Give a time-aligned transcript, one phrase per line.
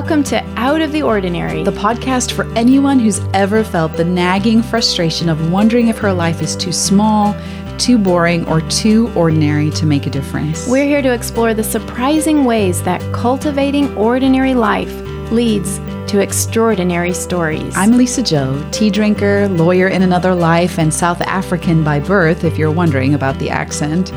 [0.00, 4.62] Welcome to Out of the Ordinary, the podcast for anyone who's ever felt the nagging
[4.62, 7.36] frustration of wondering if her life is too small,
[7.76, 10.66] too boring, or too ordinary to make a difference.
[10.66, 14.90] We're here to explore the surprising ways that cultivating ordinary life
[15.30, 15.78] leads
[16.10, 17.74] to extraordinary stories.
[17.76, 22.72] I'm Lisa-Jo, tea drinker, lawyer in another life, and South African by birth, if you're
[22.72, 24.14] wondering about the accent.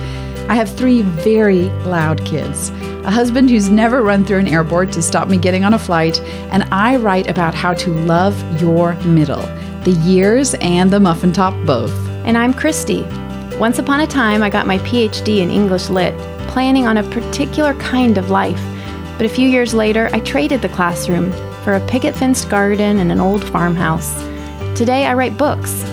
[0.49, 2.69] I have three very loud kids,
[3.05, 6.19] a husband who's never run through an airport to stop me getting on a flight,
[6.51, 9.41] and I write about how to love your middle,
[9.85, 11.93] the years and the muffin top both.
[12.25, 13.03] And I'm Christie.
[13.57, 16.13] Once upon a time, I got my PhD in English Lit,
[16.49, 18.61] planning on a particular kind of life.
[19.17, 21.31] But a few years later, I traded the classroom
[21.63, 24.21] for a picket fenced garden and an old farmhouse.
[24.77, 25.85] Today, I write books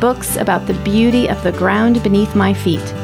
[0.00, 2.94] books about the beauty of the ground beneath my feet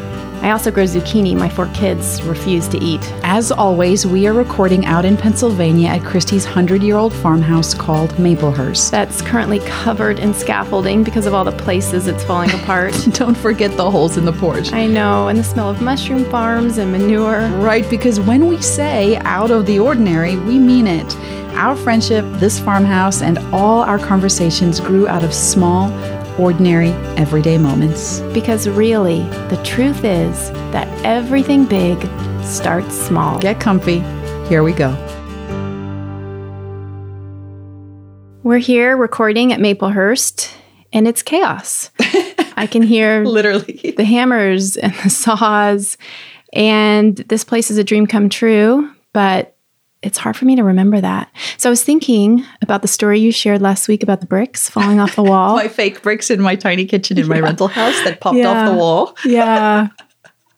[0.45, 3.01] I also grow zucchini my four kids refuse to eat.
[3.23, 8.11] As always, we are recording out in Pennsylvania at Christie's 100 year old farmhouse called
[8.19, 8.91] Maplehurst.
[8.91, 12.93] That's currently covered in scaffolding because of all the places it's falling apart.
[13.13, 14.71] Don't forget the holes in the porch.
[14.71, 17.49] I know, and the smell of mushroom farms and manure.
[17.61, 21.17] Right, because when we say out of the ordinary, we mean it.
[21.55, 25.89] Our friendship, this farmhouse, and all our conversations grew out of small,
[26.39, 28.21] ordinary, everyday moments.
[28.33, 31.99] Because really, the truth is that everything big
[32.43, 33.39] starts small.
[33.39, 34.01] Get comfy.
[34.49, 34.93] Here we go.
[38.43, 40.53] We're here recording at Maplehurst,
[40.93, 41.91] and it's chaos.
[42.57, 45.97] I can hear literally the hammers and the saws.
[46.53, 49.54] And this place is a dream come true, but
[50.05, 51.33] it's hard for me to remember that.
[51.57, 55.01] So I was thinking about the story you shared last week about the bricks falling
[55.01, 55.57] off the wall.
[55.57, 58.49] my fake bricks in my tiny kitchen in my rental house that popped yeah.
[58.49, 59.17] off the wall.
[59.25, 59.89] yeah.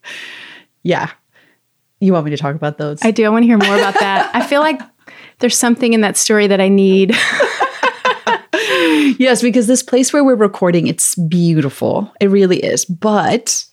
[0.82, 1.10] yeah.
[2.00, 2.98] You want me to talk about those?
[3.02, 3.24] I do.
[3.24, 4.30] I want to hear more about that.
[4.34, 4.80] I feel like
[5.38, 7.10] there's something in that story that I need.
[9.18, 12.12] yes, because this place where we're recording, it's beautiful.
[12.20, 12.84] It really is.
[12.84, 13.64] But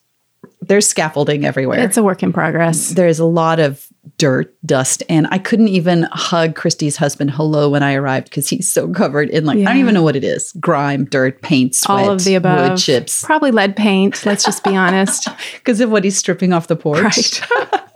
[0.61, 1.79] there's scaffolding everywhere.
[1.79, 2.91] It's a work in progress.
[2.91, 3.85] There's a lot of
[4.17, 8.69] dirt, dust, and I couldn't even hug Christie's husband hello when I arrived because he's
[8.69, 9.69] so covered in like yeah.
[9.69, 12.71] I don't even know what it is: grime, dirt, paint, sweat, all of the above,
[12.71, 14.25] wood chips, probably lead paint.
[14.25, 17.01] Let's just be honest, because of what he's stripping off the porch.
[17.01, 17.41] Right.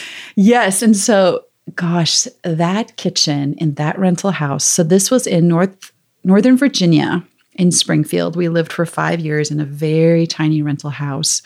[0.36, 4.64] yes, and so gosh, that kitchen in that rental house.
[4.64, 5.92] So this was in North
[6.24, 7.24] Northern Virginia
[7.54, 8.36] in Springfield.
[8.36, 11.42] We lived for five years in a very tiny rental house.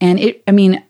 [0.00, 0.82] And it, I mean,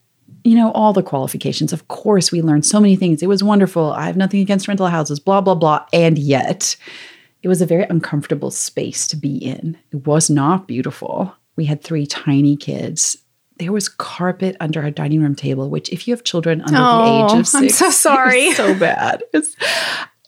[0.44, 1.72] you know, all the qualifications.
[1.72, 3.22] Of course, we learned so many things.
[3.22, 3.92] It was wonderful.
[3.92, 5.86] I have nothing against rental houses, blah, blah, blah.
[5.92, 6.76] And yet,
[7.42, 9.78] it was a very uncomfortable space to be in.
[9.90, 11.34] It was not beautiful.
[11.56, 13.16] We had three tiny kids.
[13.58, 17.28] There was carpet under our dining room table, which, if you have children under oh,
[17.28, 18.52] the age of six, I'm so sorry.
[18.52, 19.22] so bad.
[19.32, 19.56] It's,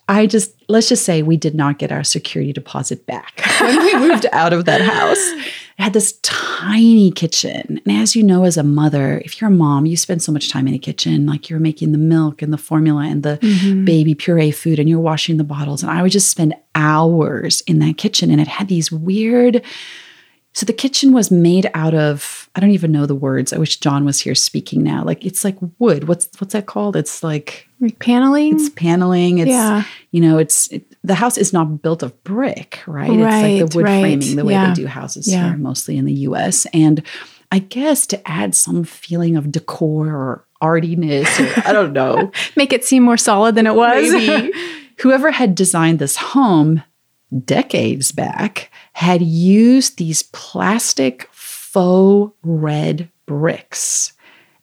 [0.08, 3.98] I just, let's just say we did not get our security deposit back when we
[3.98, 5.52] moved out of that house.
[5.78, 7.80] It had this tiny kitchen.
[7.84, 10.50] And as you know, as a mother, if you're a mom, you spend so much
[10.50, 13.84] time in a kitchen, like you're making the milk and the formula and the mm-hmm.
[13.84, 15.82] baby puree food, and you're washing the bottles.
[15.82, 18.30] And I would just spend hours in that kitchen.
[18.30, 19.62] And it had these weird,
[20.56, 23.52] so the kitchen was made out of I don't even know the words.
[23.52, 25.04] I wish John was here speaking now.
[25.04, 26.08] Like it's like wood.
[26.08, 26.96] What's what's that called?
[26.96, 27.68] It's like
[27.98, 28.54] paneling.
[28.54, 29.36] It's paneling.
[29.36, 29.84] It's yeah.
[30.12, 33.10] you know, it's it, the house is not built of brick, right?
[33.10, 34.00] right it's like the wood right.
[34.00, 34.68] framing, the way yeah.
[34.68, 35.48] they do houses yeah.
[35.48, 36.64] here, mostly in the US.
[36.72, 37.02] And
[37.52, 42.32] I guess to add some feeling of decor or artiness, or I don't know.
[42.56, 44.10] Make it seem more solid than it was.
[44.10, 44.54] Maybe.
[45.00, 46.82] Whoever had designed this home
[47.44, 54.12] decades back had used these plastic faux red bricks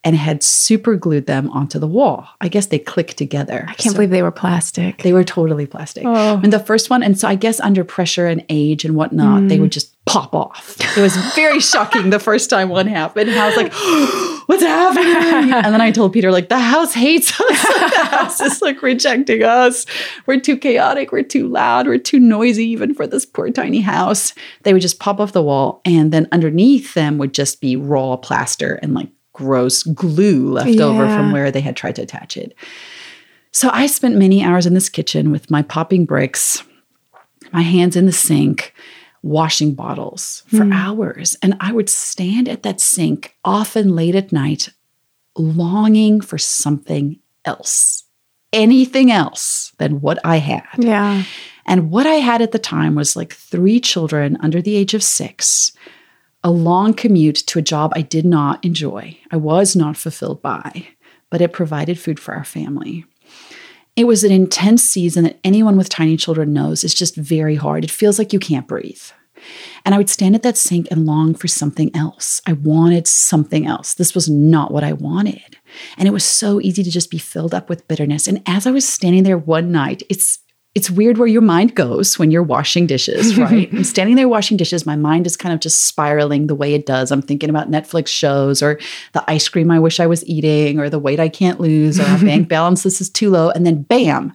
[0.03, 2.27] and had super glued them onto the wall.
[2.41, 3.65] I guess they click together.
[3.67, 5.01] I can't so believe they were plastic.
[5.01, 6.03] They were totally plastic.
[6.05, 6.41] Oh.
[6.43, 9.49] And the first one, and so I guess under pressure and age and whatnot, mm.
[9.49, 10.75] they would just pop off.
[10.97, 13.29] It was very shocking the first time one happened.
[13.29, 13.73] And I was like,
[14.47, 15.53] what's happening?
[15.53, 17.61] And then I told Peter, like, the house hates us.
[17.63, 19.85] the house is like rejecting us.
[20.25, 21.11] We're too chaotic.
[21.11, 21.87] We're too loud.
[21.87, 24.33] We're too noisy, even for this poor tiny house.
[24.63, 25.81] They would just pop off the wall.
[25.85, 30.83] And then underneath them would just be raw plaster and like gross glue left yeah.
[30.83, 32.55] over from where they had tried to attach it.
[33.51, 36.63] So I spent many hours in this kitchen with my popping bricks,
[37.51, 38.73] my hands in the sink,
[39.23, 40.73] washing bottles for mm.
[40.73, 41.35] hours.
[41.41, 44.69] And I would stand at that sink often late at night,
[45.35, 48.03] longing for something else,
[48.51, 50.67] anything else than what I had.
[50.77, 51.23] Yeah.
[51.65, 55.01] And what I had at the time was like three children under the age of
[55.01, 55.71] six
[56.43, 60.87] a long commute to a job I did not enjoy, I was not fulfilled by,
[61.29, 63.05] but it provided food for our family.
[63.95, 67.83] It was an intense season that anyone with tiny children knows is just very hard.
[67.83, 69.03] It feels like you can't breathe.
[69.85, 72.41] And I would stand at that sink and long for something else.
[72.47, 73.93] I wanted something else.
[73.93, 75.57] This was not what I wanted.
[75.97, 78.27] And it was so easy to just be filled up with bitterness.
[78.27, 80.39] And as I was standing there one night, it's
[80.75, 83.71] it's weird where your mind goes when you're washing dishes, right?
[83.71, 84.85] I'm standing there washing dishes.
[84.85, 87.11] My mind is kind of just spiraling the way it does.
[87.11, 88.79] I'm thinking about Netflix shows or
[89.13, 92.03] the ice cream I wish I was eating or the weight I can't lose or
[92.03, 93.51] my bank balance this is too low.
[93.51, 94.33] And then bam,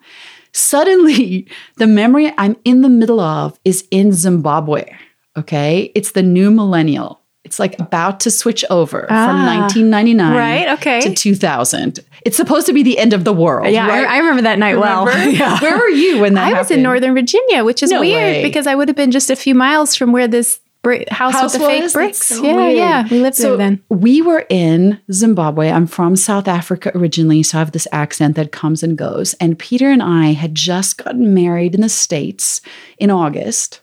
[0.53, 4.95] suddenly the memory I'm in the middle of is in Zimbabwe.
[5.37, 5.93] Okay.
[5.95, 7.18] It's the new millennial.
[7.49, 11.01] It's like about to switch over Ah, from 1999 right, okay.
[11.01, 12.01] to 2000.
[12.27, 13.73] It's supposed to be the end of the world.
[13.73, 14.07] Yeah, right?
[14.07, 15.07] I, I remember that night well.
[15.33, 15.59] Yeah.
[15.61, 16.57] Where were you when that happened?
[16.57, 16.83] I was in?
[16.83, 18.43] Northern Virginia, which is No weird way.
[18.43, 21.55] because I would have been just a few miles from where this brick house, House
[21.55, 22.19] with the fake bricks.
[22.19, 22.77] So yeah, weird.
[22.77, 23.09] yeah.
[23.11, 23.83] We lived So there then.
[23.89, 25.71] we were in Zimbabwe.
[25.71, 29.35] I'm from South Africa originally, so I have this accent that comes and goes.
[29.41, 32.61] And Peter and I had just gotten married in the States
[32.99, 33.81] in August.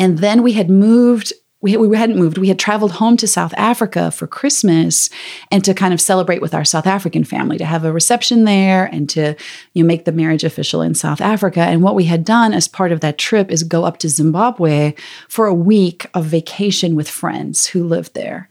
[0.00, 1.32] And then we had moved.
[1.62, 2.38] We, we hadn't moved.
[2.38, 5.08] We had traveled home to South Africa for Christmas
[5.50, 8.86] and to kind of celebrate with our South African family, to have a reception there
[8.86, 9.34] and to
[9.72, 11.60] you know, make the marriage official in South Africa.
[11.60, 14.94] And what we had done as part of that trip is go up to Zimbabwe
[15.28, 18.48] for a week of vacation with friends who lived there.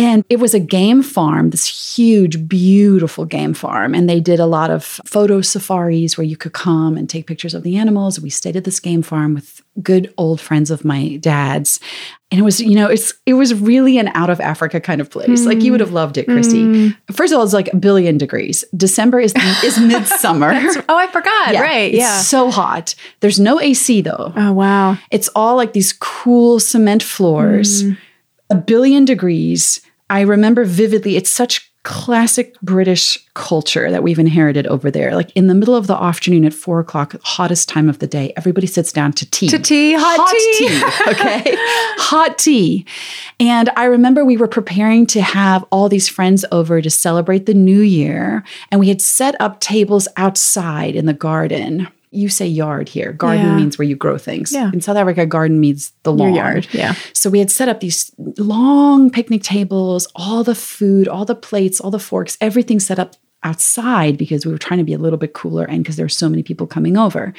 [0.00, 3.94] And it was a game farm, this huge, beautiful game farm.
[3.94, 7.52] And they did a lot of photo safaris where you could come and take pictures
[7.52, 8.20] of the animals.
[8.20, 11.80] We stayed at this game farm with good old friends of my dad's.
[12.30, 15.10] And it was, you know, it's it was really an out of Africa kind of
[15.10, 15.46] place.
[15.46, 16.32] Like you would have loved it, mm.
[16.34, 16.96] Christie.
[17.10, 18.64] First of all, it's like a billion degrees.
[18.76, 19.34] December is
[19.64, 20.52] is midsummer.
[20.88, 21.54] Oh, I forgot.
[21.54, 21.92] Yeah, right.
[21.92, 22.20] It's Yeah.
[22.20, 22.94] so hot.
[23.20, 24.32] There's no AC though.
[24.36, 24.96] oh, wow.
[25.10, 27.96] It's all like these cool cement floors, mm.
[28.50, 29.80] a billion degrees.
[30.10, 35.14] I remember vividly, it's such classic British culture that we've inherited over there.
[35.14, 38.32] Like in the middle of the afternoon at four o'clock, hottest time of the day,
[38.36, 39.48] everybody sits down to tea.
[39.48, 40.28] To tea, hot
[40.58, 41.10] tea.
[41.12, 41.56] okay.
[41.98, 42.84] hot tea.
[43.40, 47.54] And I remember we were preparing to have all these friends over to celebrate the
[47.54, 48.44] new year.
[48.70, 51.88] And we had set up tables outside in the garden.
[52.10, 53.12] You say yard here.
[53.12, 53.56] Garden Yeah.
[53.56, 54.52] means where you grow things.
[54.52, 54.70] Yeah.
[54.72, 56.34] In South Africa, garden means the Your lawn.
[56.34, 56.68] yard.
[56.72, 56.94] Yeah.
[57.12, 61.80] So we had set up these long picnic tables, all the food, all the plates,
[61.80, 65.18] all the forks, everything set up outside because we were trying to be a little
[65.18, 67.32] bit cooler and because there were so many people coming over.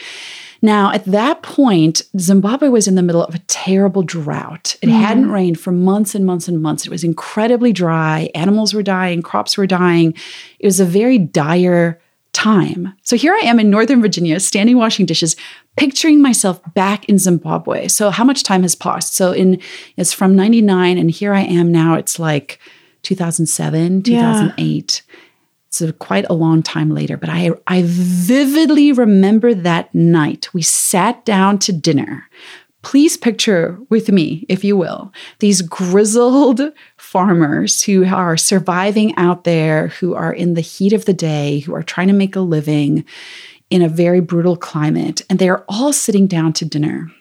[0.62, 4.76] Now, at that point, Zimbabwe was in the middle of a terrible drought.
[4.82, 5.02] It mm-hmm.
[5.02, 6.86] hadn't rained for months and months and months.
[6.86, 8.30] It was incredibly dry.
[8.36, 10.14] Animals were dying, crops were dying.
[10.60, 12.02] It was a very dire
[12.34, 12.94] time.
[13.04, 15.36] So here I am in Northern Virginia, standing washing dishes,
[15.78, 17.88] picturing myself back in Zimbabwe.
[17.88, 19.16] So how much time has passed?
[19.16, 19.62] So in
[19.98, 22.60] it's from 99 and here I am now it's like
[23.04, 25.02] 2007, 2008.
[25.68, 30.54] It's a, quite a long time later, but I I vividly remember that night.
[30.54, 32.28] We sat down to dinner.
[32.82, 36.62] Please picture with me, if you will, these grizzled
[36.98, 41.76] farmers who are surviving out there, who are in the heat of the day, who
[41.76, 43.04] are trying to make a living
[43.70, 47.12] in a very brutal climate, and they are all sitting down to dinner.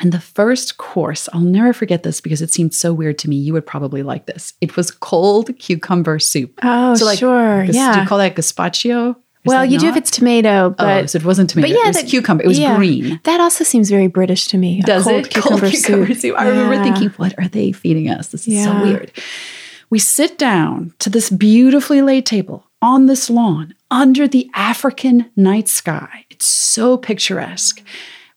[0.00, 3.36] And the first course, I'll never forget this because it seemed so weird to me.
[3.36, 4.54] You would probably like this.
[4.60, 6.58] It was cold cucumber soup.
[6.64, 7.64] Oh, So, like, sure.
[7.64, 7.94] Gas- yeah.
[7.94, 9.14] Do you call that gazpacho?
[9.44, 11.68] Well, you do if it's tomato, oh, but oh, so it wasn't tomato.
[11.68, 12.44] But yeah, it was that- cucumber.
[12.44, 12.76] It was yeah.
[12.76, 13.20] green.
[13.24, 14.80] that also seems very British to me.
[14.80, 15.30] Does cold it?
[15.30, 16.36] Cucumber, Cold cucumber soup.
[16.38, 18.28] I remember thinking, what are they feeding us?
[18.28, 19.12] This is so weird.
[19.90, 25.68] We sit down to this beautifully laid table on this lawn under the African night
[25.68, 26.26] sky.
[26.30, 27.82] It's so picturesque.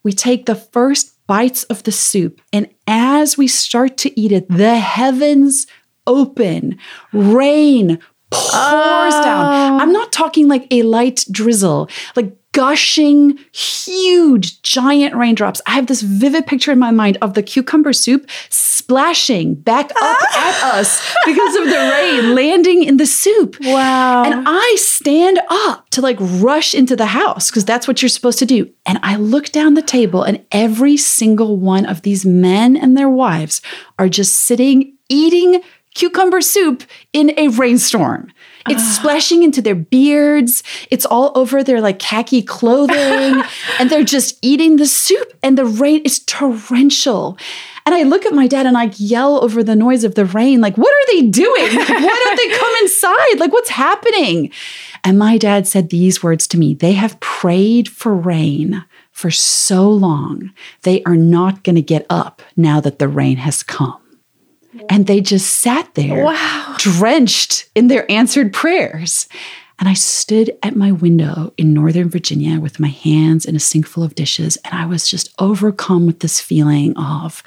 [0.03, 4.47] We take the first bites of the soup, and as we start to eat it,
[4.49, 5.67] the heavens
[6.05, 6.79] open,
[7.11, 7.99] rain
[8.31, 9.45] pours down.
[9.45, 9.77] Oh.
[9.79, 15.61] I'm not talking like a light drizzle, like gushing, huge, giant raindrops.
[15.67, 19.97] I have this vivid picture in my mind of the cucumber soup splashing back up
[20.01, 20.63] ah.
[20.63, 23.57] at us because of the rain landing in the soup.
[23.61, 24.23] Wow.
[24.23, 28.39] And I stand up to like rush into the house because that's what you're supposed
[28.39, 28.71] to do.
[28.87, 33.09] And I look down the table, and every single one of these men and their
[33.09, 33.61] wives
[33.99, 35.61] are just sitting eating
[35.97, 38.31] cucumber soup in a rainstorm.
[38.69, 38.97] It's ah.
[38.99, 40.61] splashing into their beards.
[40.91, 43.41] It's all over their like khaki clothing.
[43.79, 45.33] and they're just eating the soup.
[45.41, 47.37] And the rain is torrential.
[47.85, 50.59] And I look at my dad and I yell over the noise of the rain,
[50.59, 51.67] like, what are they doing?
[51.77, 53.39] Like, why don't they come inside?
[53.39, 54.51] Like, what's happening?
[55.03, 59.89] And my dad said these words to me They have prayed for rain for so
[59.89, 60.51] long,
[60.83, 63.99] they are not going to get up now that the rain has come.
[64.89, 66.75] And they just sat there, Wow.
[66.77, 69.27] drenched in their answered prayers.
[69.79, 73.85] And I stood at my window in Northern Virginia with my hands in a sink
[73.85, 74.57] full of dishes.
[74.65, 77.43] And I was just overcome with this feeling of,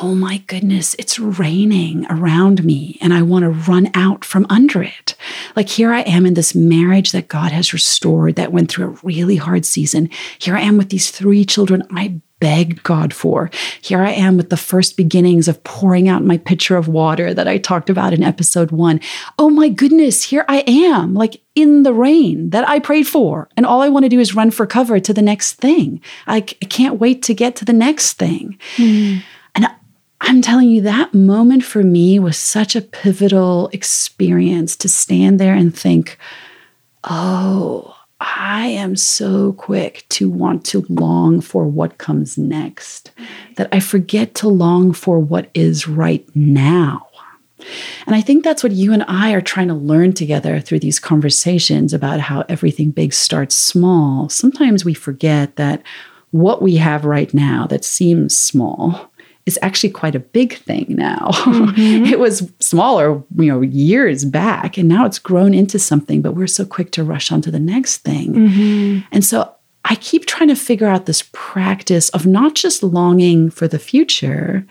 [0.00, 4.82] oh my goodness, it's raining around me and I want to run out from under
[4.82, 5.16] it.
[5.56, 8.98] Like here I am in this marriage that God has restored that went through a
[9.02, 10.08] really hard season.
[10.38, 13.50] Here I am with these three children I begged God for.
[13.80, 17.46] Here I am with the first beginnings of pouring out my pitcher of water that
[17.46, 18.98] I talked about in episode one.
[19.38, 23.48] Oh my goodness, here I am, like in the rain that I prayed for.
[23.56, 26.00] And all I want to do is run for cover to the next thing.
[26.26, 28.58] I, I can't wait to get to the next thing.
[28.74, 29.22] Mm.
[29.54, 29.68] And
[30.20, 35.54] I'm telling you, that moment for me was such a pivotal experience to stand there
[35.54, 36.18] and think,
[37.04, 43.10] oh, I am so quick to want to long for what comes next
[43.56, 47.08] that I forget to long for what is right now.
[48.06, 51.00] And I think that's what you and I are trying to learn together through these
[51.00, 54.28] conversations about how everything big starts small.
[54.28, 55.82] Sometimes we forget that
[56.30, 59.11] what we have right now that seems small
[59.44, 61.30] is actually quite a big thing now.
[61.32, 62.04] Mm-hmm.
[62.12, 66.46] it was smaller, you know, years back, and now it's grown into something, but we're
[66.46, 68.34] so quick to rush on to the next thing.
[68.34, 69.06] Mm-hmm.
[69.10, 69.52] And so
[69.84, 74.64] I keep trying to figure out this practice of not just longing for the future,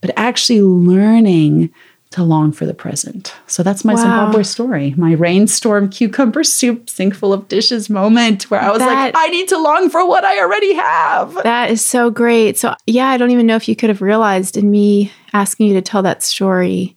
[0.00, 1.70] but actually learning
[2.14, 3.34] to long for the present.
[3.48, 4.00] So that's my wow.
[4.00, 8.86] Zimbabwe story, my rainstorm cucumber soup sink full of dishes moment where I was that,
[8.86, 11.34] like, I need to long for what I already have.
[11.42, 12.56] That is so great.
[12.56, 15.74] So, yeah, I don't even know if you could have realized in me asking you
[15.74, 16.96] to tell that story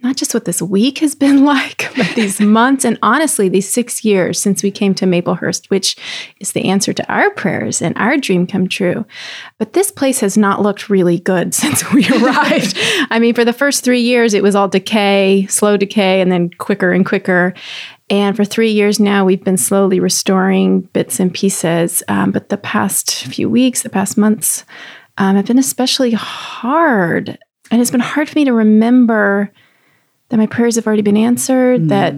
[0.00, 4.04] not just what this week has been like, but these months and honestly, these six
[4.04, 5.96] years since we came to Maplehurst, which
[6.40, 9.04] is the answer to our prayers and our dream come true.
[9.58, 12.78] But this place has not looked really good since we arrived.
[13.10, 16.50] I mean, for the first three years, it was all decay, slow decay, and then
[16.50, 17.54] quicker and quicker.
[18.10, 22.02] And for three years now, we've been slowly restoring bits and pieces.
[22.08, 24.64] Um, but the past few weeks, the past months,
[25.18, 27.38] um, have been especially hard.
[27.70, 29.52] And it's been hard for me to remember
[30.28, 31.88] that my prayers have already been answered, mm.
[31.88, 32.14] that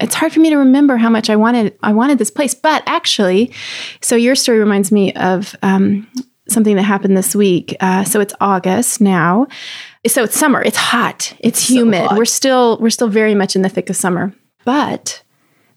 [0.00, 2.54] it's hard for me to remember how much I wanted I wanted this place.
[2.54, 3.52] But actually,
[4.00, 6.06] so your story reminds me of um,
[6.48, 7.76] something that happened this week.
[7.80, 9.46] Uh, so it's August now.
[10.06, 10.62] So it's summer.
[10.62, 11.34] It's hot.
[11.40, 12.08] It's, it's humid.
[12.08, 14.32] So we're still we're still very much in the thick of summer.
[14.64, 15.22] But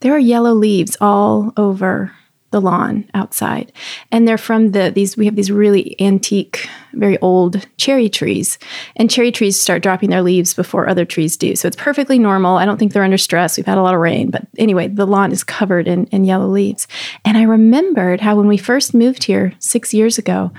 [0.02, 2.12] there are yellow leaves all over
[2.52, 3.72] the lawn outside.
[4.12, 8.60] And they're from the these we have these really antique, very old cherry trees.
[8.96, 11.56] And cherry trees start dropping their leaves before other trees do.
[11.56, 12.58] So it's perfectly normal.
[12.58, 13.58] I don't think they're under stress.
[13.58, 16.48] We've had a lot of rain, but anyway, the lawn is covered in, in yellow
[16.48, 16.88] leaves.
[17.26, 20.52] And I remembered how when we first moved here six years ago,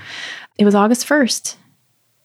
[0.57, 1.55] it was August 1st.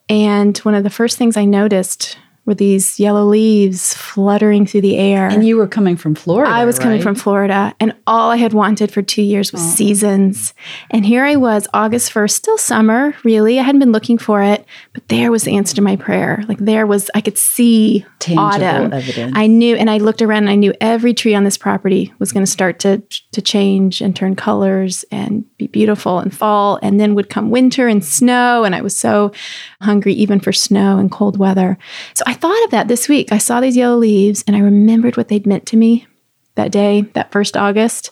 [0.08, 2.18] And one of the first things I noticed
[2.48, 5.28] were these yellow leaves fluttering through the air.
[5.28, 6.50] And you were coming from Florida.
[6.50, 6.84] I was right?
[6.84, 9.64] coming from Florida, and all I had wanted for two years was oh.
[9.64, 10.54] seasons.
[10.90, 13.60] And here I was, August 1st, still summer, really.
[13.60, 14.64] I hadn't been looking for it,
[14.94, 16.42] but there was the answer to my prayer.
[16.48, 18.92] Like there was, I could see Tangible autumn.
[18.94, 19.32] Evidence.
[19.36, 22.32] I knew, and I looked around and I knew every tree on this property was
[22.32, 23.02] going to start to
[23.32, 26.78] to change and turn colors and be beautiful and fall.
[26.82, 28.64] And then would come winter and snow.
[28.64, 29.32] And I was so
[29.80, 31.78] hungry even for snow and cold weather.
[32.14, 33.32] So I thought of that this week.
[33.32, 36.06] I saw these yellow leaves and I remembered what they'd meant to me
[36.54, 38.10] that day, that first August,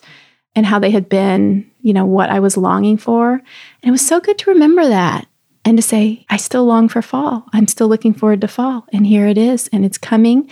[0.55, 3.33] and how they had been, you know, what I was longing for.
[3.33, 3.43] And
[3.83, 5.27] it was so good to remember that
[5.65, 7.45] and to say, I still long for fall.
[7.51, 8.87] I'm still looking forward to fall.
[8.93, 10.49] And here it is, and it's coming.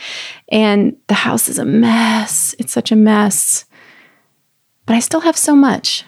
[0.50, 2.54] And the house is a mess.
[2.60, 3.66] It's such a mess.
[4.86, 6.04] But I still have so much.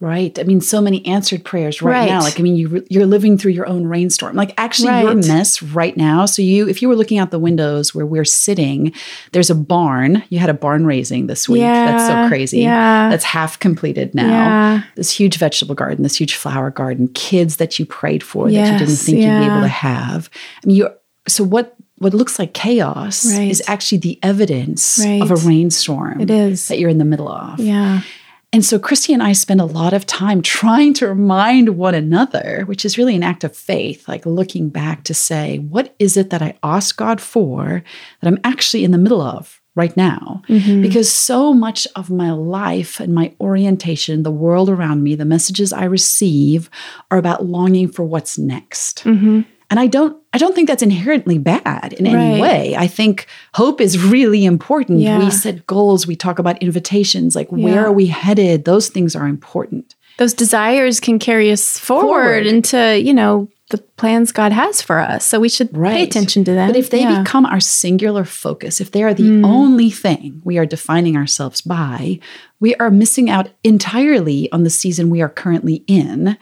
[0.00, 0.38] Right.
[0.38, 2.08] I mean, so many answered prayers right, right.
[2.08, 2.20] now.
[2.20, 4.36] Like, I mean, you you're living through your own rainstorm.
[4.36, 5.02] Like, actually, right.
[5.02, 6.24] your mess right now.
[6.24, 8.92] So you, if you were looking out the windows where we're sitting,
[9.32, 10.22] there's a barn.
[10.28, 11.62] You had a barn raising this week.
[11.62, 12.60] Yeah, That's so crazy.
[12.60, 13.10] Yeah.
[13.10, 14.28] That's half completed now.
[14.28, 14.82] Yeah.
[14.94, 18.72] This huge vegetable garden, this huge flower garden, kids that you prayed for yes, that
[18.74, 19.40] you didn't think yeah.
[19.40, 20.30] you'd be able to have.
[20.62, 20.90] I mean, you.
[21.26, 21.74] So what?
[22.00, 23.50] What looks like chaos right.
[23.50, 26.20] is actually the evidence of a rainstorm.
[26.20, 27.58] It is that you're in the middle of.
[27.58, 28.02] Yeah.
[28.50, 32.64] And so Christie and I spend a lot of time trying to remind one another,
[32.64, 36.30] which is really an act of faith, like looking back to say, what is it
[36.30, 37.84] that I ask God for
[38.20, 40.42] that I'm actually in the middle of right now?
[40.48, 40.80] Mm-hmm.
[40.80, 45.70] Because so much of my life and my orientation, the world around me, the messages
[45.70, 46.70] I receive
[47.10, 49.04] are about longing for what's next.
[49.04, 49.42] Mm-hmm.
[49.70, 52.14] And I don't I don't think that's inherently bad in right.
[52.14, 52.76] any way.
[52.76, 55.00] I think hope is really important.
[55.00, 55.18] Yeah.
[55.18, 57.64] We set goals, we talk about invitations, like yeah.
[57.64, 58.64] where are we headed?
[58.64, 59.94] Those things are important.
[60.18, 62.46] Those desires can carry us forward, forward.
[62.46, 65.24] into, you know, the plans God has for us.
[65.24, 66.70] So we should pay attention to them.
[66.70, 67.22] But if they Yeah.
[67.22, 69.44] become our singular focus, if they are the mm.
[69.44, 72.18] only thing we are defining ourselves by,
[72.60, 76.38] we are missing out entirely on the season we are currently in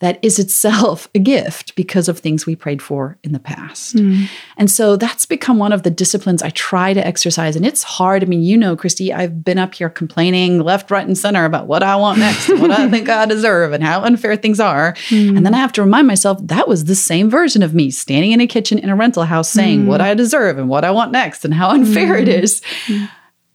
[0.00, 3.98] that is itself a gift because of things we prayed for in the past.
[3.98, 4.24] Hmm.
[4.58, 7.56] And so that's become one of the disciplines I try to exercise.
[7.56, 8.22] And it's hard.
[8.22, 11.66] I mean, you know, Christie, I've been up here complaining left, right, and center about
[11.66, 14.94] what I want next, what I think I deserve, and how unfair things are.
[15.08, 15.38] Hmm.
[15.38, 18.32] And then I have to remind myself that was the same version of me standing
[18.32, 19.86] in a kitchen in a rental house saying hmm.
[19.86, 22.60] what I deserve and what I want next and how unfair it is.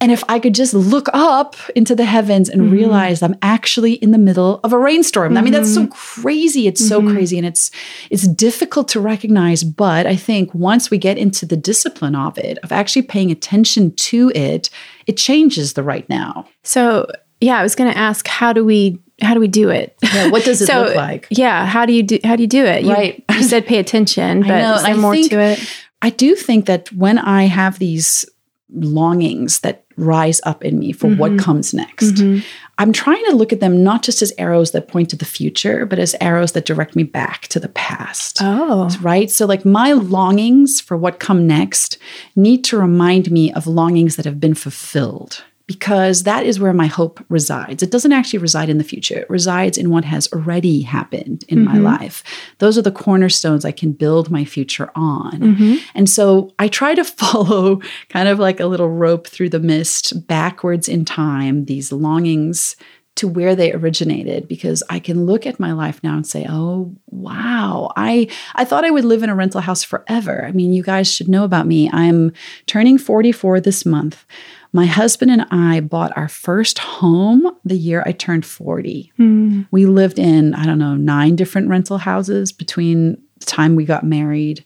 [0.01, 2.71] And if I could just look up into the heavens and mm-hmm.
[2.71, 5.37] realize I'm actually in the middle of a rainstorm.
[5.37, 6.21] I mean, that's so mm-hmm.
[6.21, 6.67] crazy.
[6.67, 7.13] It's so mm-hmm.
[7.13, 7.69] crazy and it's
[8.09, 12.57] it's difficult to recognize, but I think once we get into the discipline of it,
[12.63, 14.71] of actually paying attention to it,
[15.05, 16.47] it changes the right now.
[16.63, 17.05] So
[17.39, 19.95] yeah, I was going to ask, how do we how do we do it?
[20.01, 21.27] Yeah, what does it so, look like?
[21.29, 22.83] Yeah, how do you do how do you do it?
[22.83, 23.23] You, Right.
[23.31, 25.59] You said pay attention, but know, is there I more think- to it?
[26.01, 28.25] I do think that when I have these
[28.73, 31.39] longings that rise up in me for what mm-hmm.
[31.39, 32.45] comes next, mm-hmm.
[32.77, 35.85] I'm trying to look at them not just as arrows that point to the future,
[35.85, 38.39] but as arrows that direct me back to the past.
[38.41, 38.89] Oh.
[39.01, 39.29] Right?
[39.29, 41.97] So, like, my longings for what come next
[42.35, 46.87] need to remind me of longings that have been fulfilled because that is where my
[46.87, 47.81] hope resides.
[47.81, 51.63] It doesn't actually reside in the future, it resides in what has already happened in
[51.63, 51.85] my mm-hmm.
[51.85, 52.23] life.
[52.59, 55.39] Those are the cornerstones I can build my future on.
[55.39, 55.75] Mm-hmm.
[55.95, 60.27] And so I try to follow kind of like a little rope through the mist
[60.27, 62.75] backwards in time, these longings
[63.15, 66.95] to where they originated because I can look at my life now and say, "Oh,
[67.07, 67.91] wow.
[67.95, 70.45] I I thought I would live in a rental house forever.
[70.45, 71.89] I mean, you guys should know about me.
[71.91, 72.31] I'm
[72.67, 74.25] turning 44 this month.
[74.73, 79.11] My husband and I bought our first home the year I turned 40.
[79.17, 79.63] Hmm.
[79.69, 84.05] We lived in, I don't know, nine different rental houses between the time we got
[84.05, 84.63] married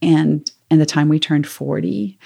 [0.00, 2.18] and and the time we turned 40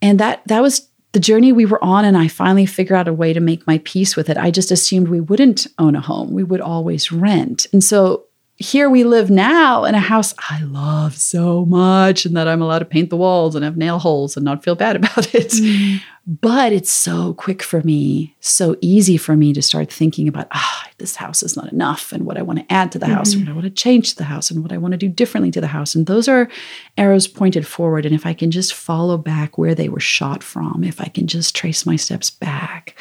[0.00, 3.12] and that that was the journey we were on and i finally figured out a
[3.12, 6.32] way to make my peace with it i just assumed we wouldn't own a home.
[6.32, 7.66] We would always rent.
[7.72, 8.26] And so
[8.62, 12.78] here we live now in a house I love so much, and that I'm allowed
[12.78, 15.48] to paint the walls and have nail holes and not feel bad about it.
[15.48, 15.98] Mm-hmm.
[16.24, 20.88] But it's so quick for me, so easy for me to start thinking about, ah,
[20.98, 23.42] this house is not enough, and what I want to add to the house, and
[23.42, 23.50] mm-hmm.
[23.50, 25.50] what I want to change to the house, and what I want to do differently
[25.50, 25.96] to the house.
[25.96, 26.48] And those are
[26.96, 28.06] arrows pointed forward.
[28.06, 31.26] And if I can just follow back where they were shot from, if I can
[31.26, 32.96] just trace my steps back,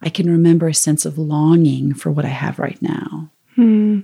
[0.00, 3.30] I can remember a sense of longing for what I have right now.
[3.56, 4.00] Hmm.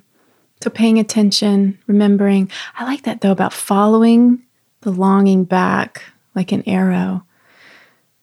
[0.62, 2.48] So paying attention, remembering.
[2.78, 4.42] I like that though about following
[4.82, 6.04] the longing back
[6.36, 7.24] like an arrow.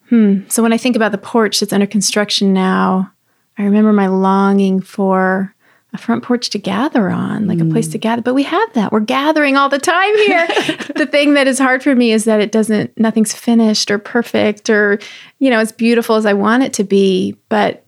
[0.08, 0.48] Hmm.
[0.48, 3.12] So when I think about the porch that's under construction now,
[3.58, 5.54] I remember my longing for
[5.92, 8.22] a front porch to gather on, like a place to gather.
[8.22, 8.90] But we have that.
[8.90, 10.46] We're gathering all the time here.
[10.96, 14.70] the thing that is hard for me is that it doesn't, nothing's finished or perfect
[14.70, 14.98] or,
[15.40, 17.36] you know, as beautiful as I want it to be.
[17.48, 17.84] But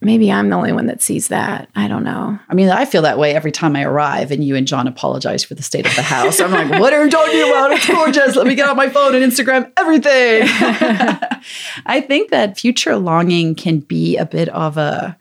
[0.00, 1.68] maybe I'm the only one that sees that.
[1.74, 2.38] I don't know.
[2.48, 5.42] I mean, I feel that way every time I arrive and you and John apologize
[5.42, 6.40] for the state of the house.
[6.40, 7.72] I'm like, what are you talking about?
[7.72, 8.36] It's gorgeous.
[8.36, 10.42] Let me get on my phone and Instagram everything.
[11.86, 15.16] I think that future longing can be a bit of a,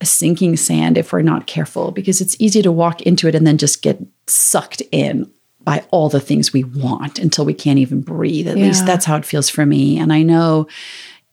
[0.00, 3.46] a sinking sand if we're not careful because it's easy to walk into it and
[3.46, 3.98] then just get
[4.28, 5.30] sucked in
[5.64, 8.46] by all the things we want until we can't even breathe.
[8.46, 9.98] At least that's how it feels for me.
[9.98, 10.68] And I know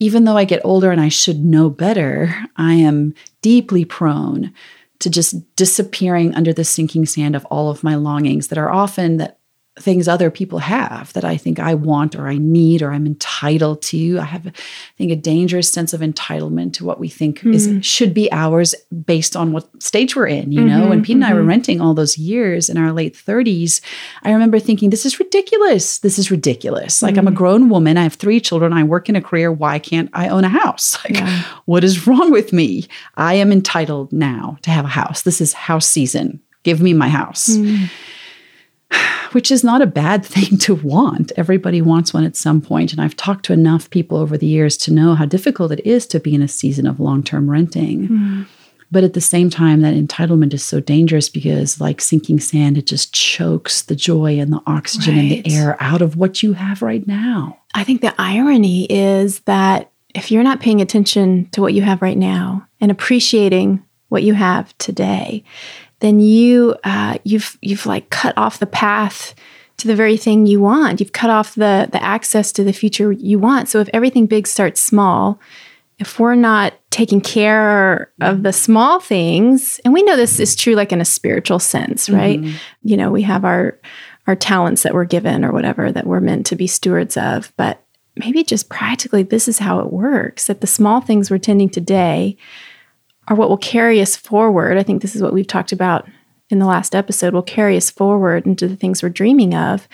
[0.01, 4.51] even though I get older and I should know better, I am deeply prone
[4.97, 9.17] to just disappearing under the sinking sand of all of my longings that are often
[9.17, 9.37] that
[9.79, 13.81] things other people have that I think I want or I need or I'm entitled
[13.83, 14.19] to.
[14.19, 14.51] I have, I
[14.97, 17.79] think, a dangerous sense of entitlement to what we think is hmm.
[17.79, 20.51] should be ours based on what stage we're in.
[20.51, 21.49] You know, when mm-hmm, Pete and I were mm-hmm.
[21.49, 23.79] renting all those years in our late 30s,
[24.23, 25.99] I remember thinking, this is ridiculous.
[25.99, 27.01] This is ridiculous.
[27.01, 27.37] Like I'm a hmm.
[27.37, 27.97] grown woman.
[27.97, 28.73] I have three children.
[28.73, 29.53] I work in a career.
[29.53, 30.97] Why can't I own a house?
[31.11, 31.43] Like, Yeah.
[31.65, 32.87] what is wrong with me?
[33.15, 35.23] I am entitled now to have a house.
[35.23, 36.41] This is house season.
[36.63, 37.85] Give me my house hmm.
[39.31, 41.31] which is not a bad thing to want.
[41.37, 42.91] Everybody wants one at some point.
[42.91, 46.05] And I've talked to enough people over the years to know how difficult it is
[46.07, 48.07] to be in a season of long term renting.
[48.07, 48.47] Mm.
[48.93, 52.85] But at the same time, that entitlement is so dangerous because, like sinking sand, it
[52.85, 56.81] just chokes the joy and the oxygen and the air out of what you have
[56.81, 57.57] right now.
[57.73, 62.01] I think the irony is that if you're not paying attention to what you have
[62.01, 65.45] right now and appreciating what you have today,
[66.01, 69.33] then you uh, you've you've like cut off the path
[69.77, 70.99] to the very thing you want.
[70.99, 73.69] You've cut off the the access to the future you want.
[73.69, 75.39] So if everything big starts small,
[75.99, 80.75] if we're not taking care of the small things, and we know this is true
[80.75, 82.41] like in a spiritual sense, right?
[82.41, 82.57] Mm-hmm.
[82.83, 83.79] You know, we have our
[84.27, 87.83] our talents that we're given or whatever that we're meant to be stewards of, but
[88.15, 92.37] maybe just practically this is how it works that the small things we're tending today
[93.27, 94.77] are what will carry us forward.
[94.77, 96.07] I think this is what we've talked about
[96.49, 99.87] in the last episode, will carry us forward into the things we're dreaming of.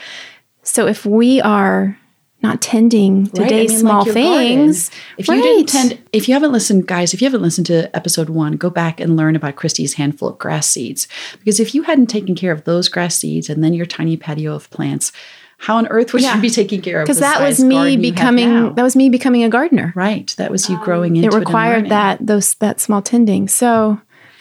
[0.63, 1.97] So if we are
[2.43, 3.53] not tending today's right.
[3.53, 4.89] I mean, small like things.
[4.89, 5.15] Garden.
[5.17, 5.35] If right.
[5.37, 8.53] you didn't tend, if you haven't listened, guys, if you haven't listened to episode one,
[8.53, 11.07] go back and learn about Christie's handful of grass seeds.
[11.39, 14.53] Because if you hadn't taken care of those grass seeds and then your tiny patio
[14.53, 15.11] of plants,
[15.57, 16.35] how on earth would yeah.
[16.35, 17.05] you be taking care of?
[17.05, 19.91] Because that was me becoming that was me becoming a gardener.
[19.95, 20.33] Right.
[20.37, 21.39] That was you um, growing into it.
[21.39, 23.47] required it that those that small tending.
[23.47, 23.99] So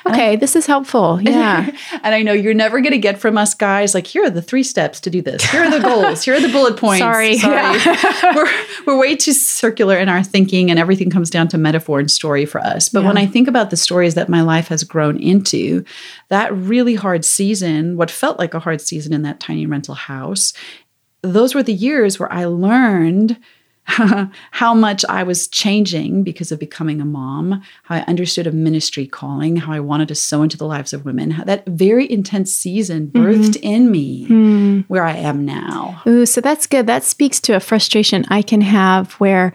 [0.08, 1.20] Okay, this is helpful.
[1.26, 1.70] Yeah.
[2.04, 4.40] and I know you're never going to get from us guys like here are the
[4.40, 5.42] three steps to do this.
[5.42, 6.22] Here are the goals.
[6.22, 7.00] Here are the bullet points.
[7.00, 7.36] Sorry.
[7.36, 7.56] Sorry.
[7.56, 8.34] Yeah.
[8.36, 8.48] we're
[8.86, 12.46] we're way too circular in our thinking and everything comes down to metaphor and story
[12.46, 12.88] for us.
[12.88, 13.08] But yeah.
[13.08, 15.84] when I think about the stories that my life has grown into,
[16.28, 20.52] that really hard season, what felt like a hard season in that tiny rental house,
[21.32, 23.38] those were the years where I learned
[23.86, 29.06] how much I was changing because of becoming a mom, how I understood a ministry
[29.06, 31.30] calling, how I wanted to sow into the lives of women.
[31.30, 33.24] How that very intense season mm-hmm.
[33.24, 33.66] birthed mm-hmm.
[33.66, 34.84] in me mm.
[34.88, 36.02] where I am now.
[36.06, 36.88] Ooh, so that's good.
[36.88, 39.52] That speaks to a frustration I can have where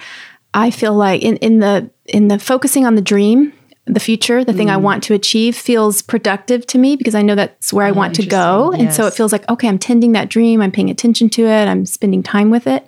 [0.54, 3.54] I feel like in, in the in the focusing on the dream
[3.86, 4.74] the future, the thing mm.
[4.74, 7.92] I want to achieve feels productive to me because I know that's where oh, I
[7.92, 8.72] want to go.
[8.72, 8.82] Yes.
[8.82, 11.66] And so it feels like, okay, I'm tending that dream, I'm paying attention to it,
[11.66, 12.86] I'm spending time with it.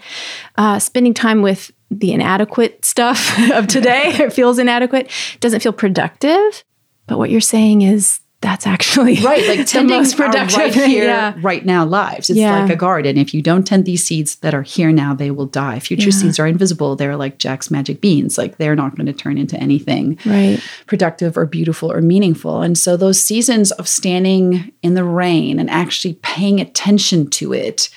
[0.56, 6.64] Uh, spending time with the inadequate stuff of today, it feels inadequate, doesn't feel productive.
[7.08, 9.48] But what you're saying is that's actually right.
[9.48, 11.34] Like the most productive right here, yeah.
[11.38, 12.30] right now lives.
[12.30, 12.60] It's yeah.
[12.60, 13.18] like a garden.
[13.18, 15.80] If you don't tend these seeds that are here now, they will die.
[15.80, 16.12] Future yeah.
[16.12, 16.98] seeds are invisible.
[16.98, 18.38] They're like Jack's magic beans.
[18.38, 20.62] Like they're not going to turn into anything right.
[20.88, 22.62] productive or beautiful or meaningful.
[22.62, 27.90] And so those seasons of standing in the rain and actually paying attention to it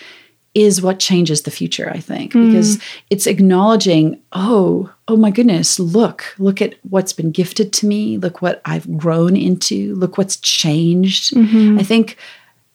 [0.56, 2.46] is what changes the future, I think, mm.
[2.46, 8.16] because it's acknowledging, oh, oh my goodness, look, look at what's been gifted to me.
[8.16, 9.94] Look what I've grown into.
[9.96, 11.34] Look what's changed.
[11.34, 11.78] Mm-hmm.
[11.78, 12.16] I think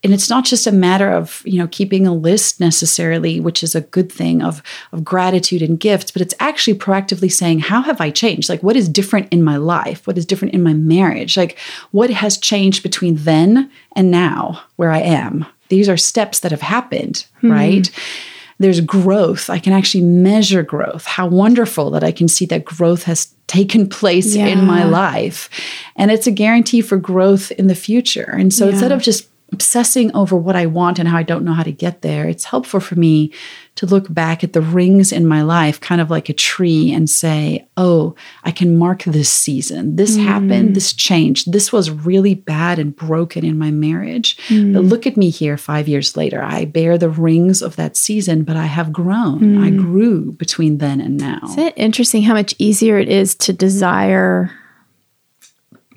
[0.03, 3.75] and it's not just a matter of you know keeping a list necessarily which is
[3.75, 8.01] a good thing of of gratitude and gifts but it's actually proactively saying how have
[8.01, 11.37] i changed like what is different in my life what is different in my marriage
[11.37, 11.57] like
[11.91, 16.61] what has changed between then and now where i am these are steps that have
[16.61, 17.51] happened, mm-hmm.
[17.51, 17.89] right?
[18.59, 19.49] There's growth.
[19.49, 21.05] I can actually measure growth.
[21.05, 24.45] How wonderful that I can see that growth has taken place yeah.
[24.45, 25.49] in my life.
[25.95, 28.29] And it's a guarantee for growth in the future.
[28.31, 28.71] And so yeah.
[28.73, 31.71] instead of just obsessing over what I want and how I don't know how to
[31.71, 33.33] get there, it's helpful for me
[33.75, 37.09] to look back at the rings in my life, kind of like a tree, and
[37.09, 39.95] say, oh, I can mark this season.
[39.95, 40.23] This mm.
[40.23, 40.75] happened.
[40.75, 41.51] This changed.
[41.51, 44.37] This was really bad and broken in my marriage.
[44.47, 44.73] Mm.
[44.73, 46.43] But look at me here five years later.
[46.43, 49.39] I bear the rings of that season, but I have grown.
[49.39, 49.63] Mm.
[49.63, 51.39] I grew between then and now.
[51.43, 54.51] Isn't it interesting how much easier it is to desire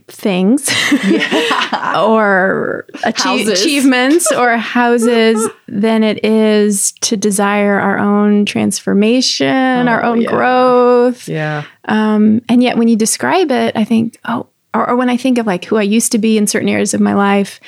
[0.09, 0.69] things
[1.05, 1.99] yeah.
[2.01, 9.47] or achie- achievements or houses than it is to desire our own transformation,
[9.89, 10.31] oh, our own yeah.
[10.31, 11.29] growth.
[11.29, 11.65] Yeah.
[11.87, 15.39] Um, and yet, when you describe it, I think, oh, or, or, when I think
[15.39, 17.61] of like who I used to be in certain areas of my life,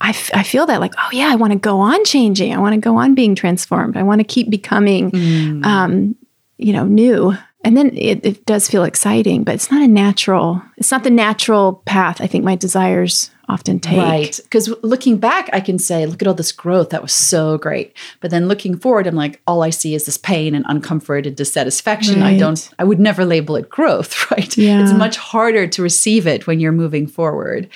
[0.00, 2.54] I, f- I feel that like, oh, yeah, I want to go on changing.
[2.54, 3.96] I want to go on being transformed.
[3.96, 5.64] I want to keep becoming, mm.
[5.64, 6.16] um,
[6.56, 10.62] you know, new and then it, it, does feel exciting but it's not a natural
[10.76, 13.98] it's not the natural path i think my desires often take.
[13.98, 14.40] Right.
[14.42, 16.90] Because looking back i can say look at all this growth.
[16.90, 17.96] That was so great.
[18.20, 21.36] But then looking forward i'm like all i see is this pain and uncomfort and
[21.36, 22.20] dissatisfaction.
[22.20, 22.34] Right.
[22.34, 24.56] i don't i would never label it growth right?
[24.56, 24.82] Yeah.
[24.82, 27.68] it's much harder to receive it when you're moving forward.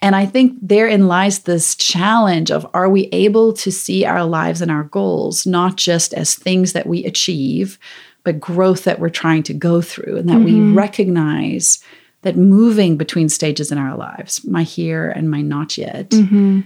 [0.00, 4.60] And I think therein lies this challenge of are we able to see our lives
[4.60, 7.78] and our goals not just as things that we achieve,
[8.24, 10.70] but growth that we're trying to go through, and that mm-hmm.
[10.70, 11.82] we recognize
[12.22, 16.60] that moving between stages in our lives, my here and my not yet, mm-hmm.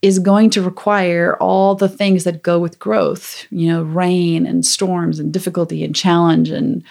[0.00, 4.64] is going to require all the things that go with growth, you know, rain and
[4.64, 6.82] storms and difficulty and challenge and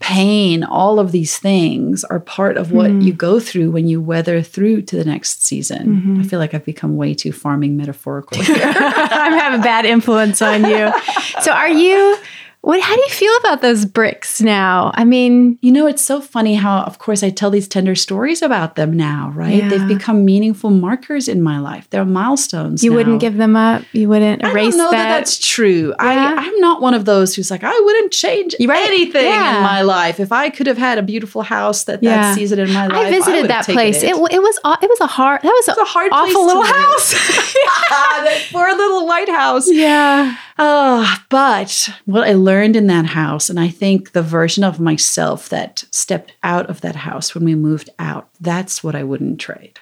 [0.00, 3.02] pain, all of these things are part of what mm.
[3.02, 5.96] you go through when you weather through to the next season.
[5.96, 6.20] Mm-hmm.
[6.20, 8.56] I feel like I've become way too farming metaphorical here.
[8.58, 10.92] I have a bad influence on you.
[11.40, 12.18] So are you
[12.64, 12.80] What?
[12.80, 14.90] How do you feel about those bricks now?
[14.94, 18.40] I mean, You know, it's so funny how, of course, I tell these tender stories
[18.40, 19.56] about them now, right?
[19.62, 19.68] Yeah.
[19.68, 21.86] They've become meaningful markers in my life.
[21.90, 22.82] They're milestones.
[22.82, 22.96] you now.
[22.96, 23.82] wouldn't give them up.
[23.92, 24.96] You wouldn't erase don't know that.
[24.96, 25.18] that.
[25.18, 25.88] that's true.
[25.90, 25.94] Yeah.
[25.98, 28.88] I, I'm not one of those who's like, I wouldn't change right.
[28.88, 29.56] anything Yeah.
[29.58, 30.18] in my life.
[30.18, 33.10] If I could have had a beautiful house that that season in my life, I
[33.10, 34.02] visited have that place.
[34.02, 34.10] It.
[34.10, 35.42] w it was it was a hard.
[35.42, 37.12] That was It's a hard awful place little house.
[37.90, 39.70] that poor little lighthouse.
[39.70, 40.36] yeah.
[40.58, 45.48] Oh, but what I learned in that house, and I think the version of myself
[45.48, 49.80] that stepped out of that house when we moved out, that's what I wouldn't trade.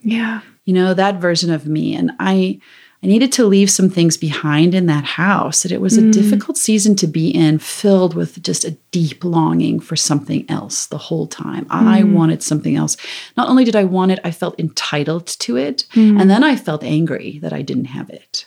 [0.00, 0.42] Yeah.
[0.64, 1.94] You know, that version of me.
[1.94, 2.60] And I
[3.02, 5.62] I needed to leave some things behind in that house.
[5.62, 6.10] And it was a mm.
[6.10, 10.96] difficult season to be in, filled with just a deep longing for something else the
[10.96, 11.66] whole time.
[11.68, 12.14] I mm.
[12.14, 12.96] wanted something else.
[13.36, 15.84] Not only did I want it, I felt entitled to it.
[15.92, 16.18] Mm.
[16.18, 18.46] And then I felt angry that I didn't have it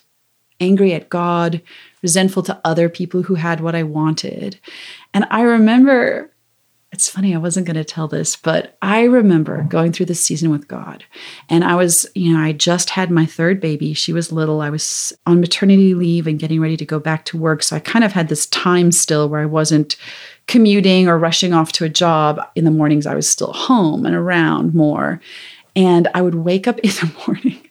[0.60, 1.62] angry at God,
[2.02, 4.60] resentful to other people who had what I wanted.
[5.14, 6.32] And I remember,
[6.92, 10.50] it's funny, I wasn't going to tell this, but I remember going through this season
[10.50, 11.04] with God.
[11.50, 13.94] And I was, you know, I just had my third baby.
[13.94, 14.62] She was little.
[14.62, 17.62] I was on maternity leave and getting ready to go back to work.
[17.62, 19.98] So I kind of had this time still where I wasn't
[20.48, 22.40] commuting or rushing off to a job.
[22.56, 25.20] In the mornings, I was still home and around more.
[25.78, 27.70] And I would wake up in the morning.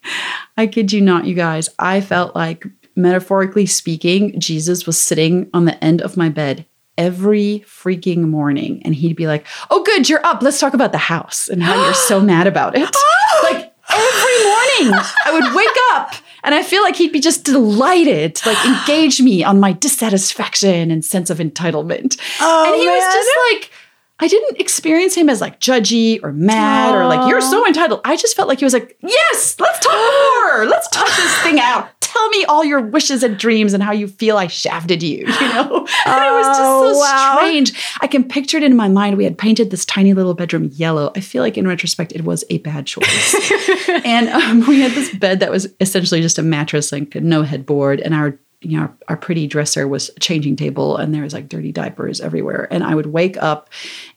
[0.56, 1.68] I kid you not, you guys.
[1.78, 2.64] I felt like,
[2.94, 6.64] metaphorically speaking, Jesus was sitting on the end of my bed
[6.96, 8.80] every freaking morning.
[8.84, 10.40] And he'd be like, Oh, good, you're up.
[10.40, 12.88] Let's talk about the house and how you're so mad about it.
[12.90, 13.40] Oh!
[13.42, 16.14] like every morning, I would wake up.
[16.42, 20.90] And I feel like he'd be just delighted to like engage me on my dissatisfaction
[20.90, 22.18] and sense of entitlement.
[22.40, 23.12] Oh, and he was man.
[23.12, 23.70] just like,
[24.18, 28.00] I didn't experience him as like judgy or mad or like, you're so entitled.
[28.04, 29.92] I just felt like he was like, yes, let's talk
[30.56, 30.64] more.
[30.66, 31.90] Let's talk this thing out.
[32.00, 35.48] Tell me all your wishes and dreams and how you feel I shafted you, you
[35.48, 35.86] know?
[36.06, 37.36] And it was just Oh, so wow.
[37.36, 37.72] strange.
[38.00, 39.18] I can picture it in my mind.
[39.18, 41.12] We had painted this tiny little bedroom yellow.
[41.14, 43.50] I feel like in retrospect, it was a bad choice.
[44.04, 48.00] and um, we had this bed that was essentially just a mattress, like no headboard,
[48.00, 51.32] and our you know our, our pretty dresser was a changing table, and there was
[51.34, 52.68] like dirty diapers everywhere.
[52.70, 53.68] And I would wake up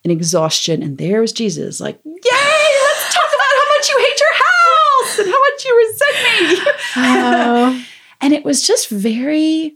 [0.03, 2.11] in exhaustion, and there was Jesus, like, "Yay!
[2.13, 6.71] Let's talk about how much you hate your house and how much you resent me."
[6.97, 7.85] Oh.
[8.21, 9.75] And it was just very, it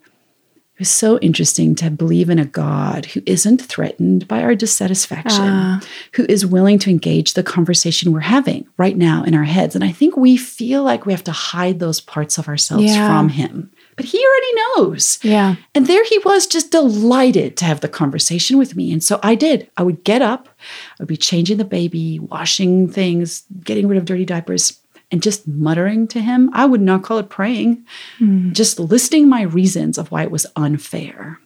[0.79, 5.79] was so interesting to believe in a God who isn't threatened by our dissatisfaction, Ah.
[6.15, 9.75] who is willing to engage the conversation we're having right now in our heads.
[9.75, 13.07] And I think we feel like we have to hide those parts of ourselves Yeah.
[13.07, 15.19] from Him, but He already knows.
[15.23, 15.55] Yeah.
[15.75, 18.91] And there he was, just delighted to have the conversation with me.
[18.91, 19.69] And so I did.
[19.77, 24.05] I would get up, I would be changing the baby, washing things, getting rid of
[24.05, 24.79] dirty diapers,
[25.11, 26.49] and just muttering to him.
[26.53, 27.85] I would not call it praying,
[28.17, 28.51] hmm.
[28.51, 31.39] just listing my reasons of why it was unfair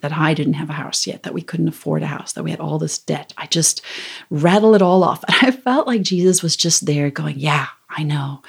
[0.00, 2.50] that I didn't have a house yet, that we couldn't afford a house, that we
[2.50, 3.32] had all this debt.
[3.36, 3.82] I just
[4.30, 5.24] rattle it all off.
[5.28, 8.42] And I felt like Jesus was just there going, Yeah, I know.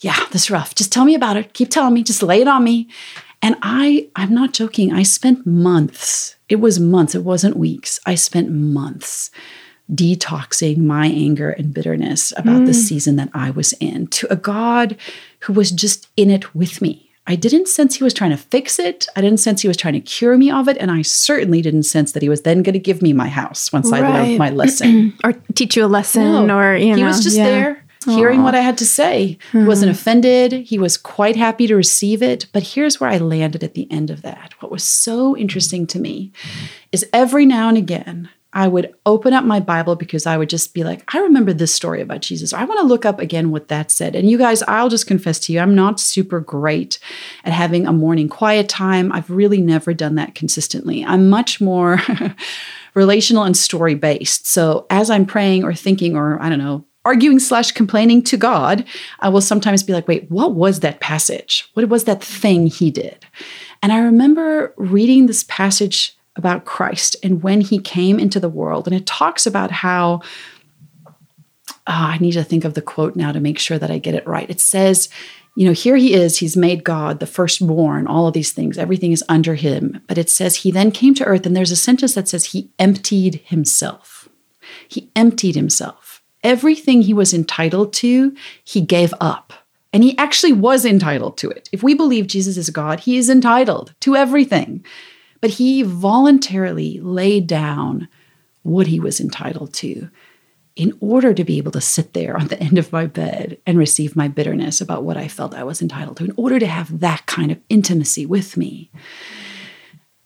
[0.00, 0.74] Yeah, this is rough.
[0.74, 1.52] Just tell me about it.
[1.52, 2.02] Keep telling me.
[2.02, 2.88] Just lay it on me.
[3.42, 4.92] And I, I'm not joking.
[4.92, 6.36] I spent months.
[6.48, 7.14] It was months.
[7.14, 8.00] It wasn't weeks.
[8.06, 9.30] I spent months
[9.92, 12.74] detoxing my anger and bitterness about the mm.
[12.74, 14.96] season that I was in to a God
[15.40, 17.10] who was just in it with me.
[17.26, 19.06] I didn't sense he was trying to fix it.
[19.14, 20.76] I didn't sense he was trying to cure me of it.
[20.78, 23.72] And I certainly didn't sense that he was then going to give me my house
[23.72, 25.14] once I learned my lesson.
[25.24, 27.44] Or teach you a lesson, No, or you know, he was just yeah.
[27.44, 29.38] there hearing what I had to say.
[29.52, 29.94] He wasn't hmm.
[29.94, 30.52] offended.
[30.52, 32.46] He was quite happy to receive it.
[32.52, 34.54] But here's where I landed at the end of that.
[34.60, 36.32] What was so interesting to me
[36.92, 40.74] is every now and again, I would open up my Bible because I would just
[40.74, 42.52] be like, I remember this story about Jesus.
[42.52, 44.16] Or I want to look up again what that said.
[44.16, 46.98] And you guys, I'll just confess to you, I'm not super great
[47.44, 49.12] at having a morning quiet time.
[49.12, 51.04] I've really never done that consistently.
[51.04, 52.00] I'm much more
[52.94, 54.48] relational and story based.
[54.48, 58.84] So as I'm praying or thinking or I don't know, arguing slash complaining to God,
[59.20, 61.70] I will sometimes be like, wait, what was that passage?
[61.74, 63.26] What was that thing he did?
[63.82, 68.86] And I remember reading this passage about Christ and when he came into the world,
[68.86, 70.20] and it talks about how.
[71.86, 74.14] ah, I need to think of the quote now to make sure that I get
[74.14, 74.48] it right.
[74.48, 75.08] It says,
[75.56, 79.12] you know, here he is, he's made God, the firstborn, all of these things, everything
[79.12, 80.00] is under him.
[80.06, 82.70] But it says he then came to earth, and there's a sentence that says he
[82.78, 84.28] emptied himself.
[84.86, 86.09] He emptied himself.
[86.42, 89.52] Everything he was entitled to, he gave up.
[89.92, 91.68] And he actually was entitled to it.
[91.72, 94.84] If we believe Jesus is God, he is entitled to everything.
[95.40, 98.08] But he voluntarily laid down
[98.62, 100.10] what he was entitled to
[100.76, 103.76] in order to be able to sit there on the end of my bed and
[103.76, 107.00] receive my bitterness about what I felt I was entitled to, in order to have
[107.00, 108.90] that kind of intimacy with me.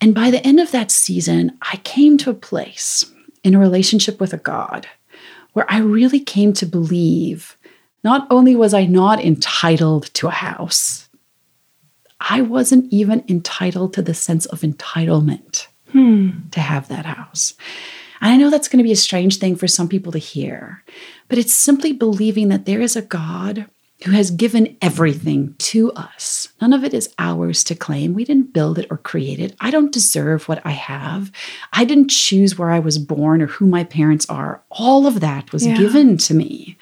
[0.00, 3.10] And by the end of that season, I came to a place
[3.42, 4.86] in a relationship with a God
[5.54, 7.56] where I really came to believe
[8.04, 11.08] not only was I not entitled to a house,
[12.20, 16.30] I wasn't even entitled to the sense of entitlement hmm.
[16.50, 17.54] to have that house.
[18.20, 20.82] And I know that's going to be a strange thing for some people to hear,
[21.28, 23.66] but it's simply believing that there is a God
[24.04, 26.48] who has given everything to us.
[26.60, 28.12] None of it is ours to claim.
[28.12, 29.54] We didn't build it or create it.
[29.60, 31.30] I don't deserve what I have.
[31.72, 34.62] I didn't choose where I was born or who my parents are.
[34.70, 35.76] All of that was yeah.
[35.76, 36.76] given to me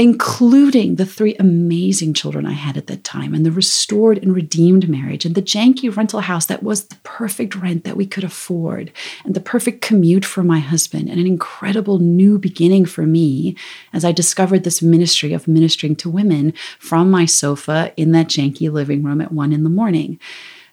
[0.00, 4.88] including the three amazing children I had at that time, and the restored and redeemed
[4.88, 8.92] marriage, and the janky rental house that was the perfect rent that we could afford,
[9.24, 13.56] and the perfect commute for my husband, and an incredible new beginning for me
[13.92, 18.70] as I discovered this ministry of ministering to women from my sofa in that janky
[18.70, 20.20] living room at one in the morning.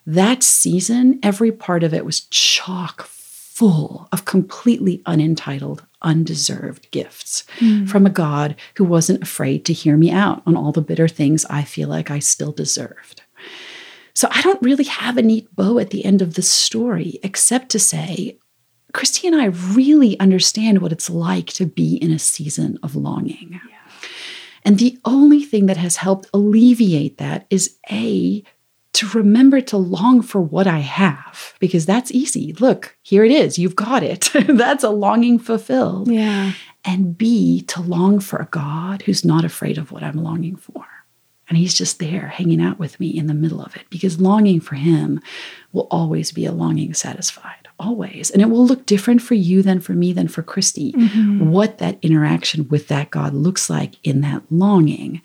[0.06, 3.08] That season, every part of it was chock
[3.56, 7.86] full of completely unentitled, undeserved gifts mm.
[7.86, 11.44] from a God who wasn't afraid to hear me out on all the bitter things
[11.50, 13.20] I feel like I still deserved.
[14.14, 17.68] So I don't really have a neat bow at the end of the story, except
[17.70, 18.38] to say,
[18.94, 23.50] Christie and I really understand what it's like to be in a season of longing.
[23.52, 23.76] Yeah.
[24.64, 28.42] And the only thing that has helped alleviate that is A,
[28.96, 32.52] to remember to long for what I have because that's easy.
[32.54, 33.58] Look, here it is.
[33.58, 34.30] You've got it.
[34.48, 36.10] that's a longing fulfilled.
[36.10, 36.52] Yeah.
[36.84, 40.86] And B, to long for a God who's not afraid of what I'm longing for.
[41.48, 44.60] And he's just there hanging out with me in the middle of it because longing
[44.60, 45.20] for him
[45.72, 48.30] will always be a longing satisfied, always.
[48.30, 51.50] And it will look different for you than for me, than for Christie, mm-hmm.
[51.50, 55.22] what that interaction with that God looks like in that longing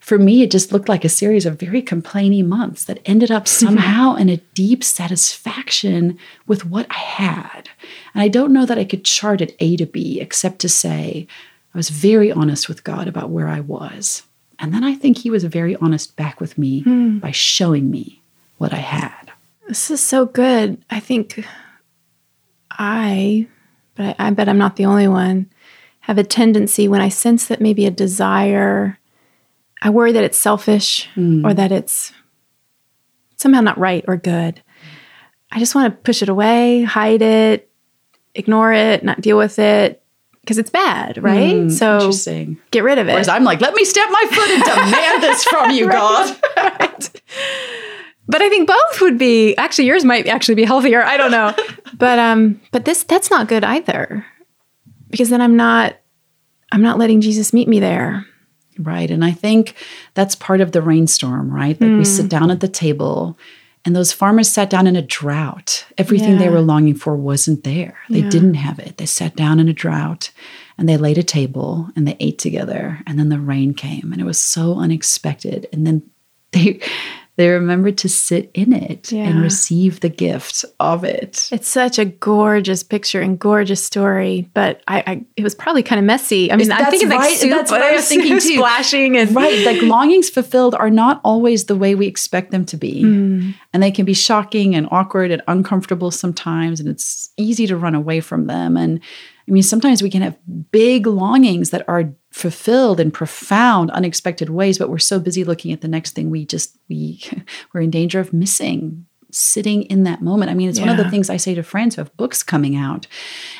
[0.00, 3.46] for me, it just looked like a series of very complaining months that ended up
[3.62, 7.68] somehow in a deep satisfaction with what I had.
[8.14, 11.28] And I don't know that I could chart it A to B, except to say
[11.74, 14.22] I was very honest with God about where I was.
[14.58, 17.20] And then I think He was very honest back with me mm.
[17.20, 18.22] by showing me
[18.56, 19.32] what I had.
[19.68, 20.82] This is so good.
[20.90, 21.46] I think
[22.72, 23.46] I,
[23.94, 25.48] but I, I bet I'm not the only one,
[26.00, 28.98] have a tendency when I sense that maybe a desire
[29.82, 31.44] I worry that it's selfish mm.
[31.44, 32.12] or that it's
[33.36, 34.62] somehow not right or good.
[35.50, 37.70] I just want to push it away, hide it,
[38.34, 40.02] ignore it, not deal with it
[40.42, 41.54] because it's bad, right?
[41.54, 42.10] Mm, so
[42.70, 43.12] get rid of it.
[43.12, 46.36] Whereas I'm like, let me step my foot and demand this from you, God.
[46.56, 47.22] right.
[48.26, 51.02] But I think both would be actually yours might actually be healthier.
[51.02, 51.54] I don't know.
[51.94, 54.24] but um but this that's not good either.
[55.08, 55.96] Because then I'm not
[56.70, 58.24] I'm not letting Jesus meet me there.
[58.80, 59.10] Right.
[59.10, 59.74] And I think
[60.14, 61.80] that's part of the rainstorm, right?
[61.80, 61.98] Like mm.
[61.98, 62.28] we sit hmm.
[62.28, 63.38] down at the table
[63.84, 65.86] and those farmers sat down in a drought.
[65.96, 66.38] Everything yeah.
[66.38, 67.98] they were longing for wasn't there.
[68.10, 68.30] They yeah.
[68.30, 68.98] didn't have it.
[68.98, 70.30] They sat down in a drought
[70.76, 73.00] and they laid a table and they ate together.
[73.06, 75.66] And then the rain came and it was so unexpected.
[75.72, 76.02] And then
[76.52, 76.80] they
[77.40, 79.24] they remember to sit in it yeah.
[79.24, 81.48] and receive the gift of it.
[81.50, 85.98] It's such a gorgeous picture and gorgeous story, but I, I it was probably kind
[85.98, 86.52] of messy.
[86.52, 88.56] I mean, I think it's like soup, that's what I was thinking too.
[88.56, 89.64] splashing and right.
[89.64, 93.54] Like longings fulfilled are not always the way we expect them to be, mm.
[93.72, 97.94] and they can be shocking and awkward and uncomfortable sometimes, and it's easy to run
[97.94, 98.76] away from them.
[98.76, 99.00] And
[99.50, 100.38] I mean, sometimes we can have
[100.70, 105.80] big longings that are fulfilled in profound unexpected ways but we're so busy looking at
[105.80, 107.20] the next thing we just we
[107.74, 110.86] we're in danger of missing sitting in that moment i mean it's yeah.
[110.86, 113.08] one of the things i say to friends who have books coming out